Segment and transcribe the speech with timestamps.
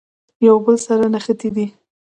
[0.47, 1.65] یو بل سره نښتي دي.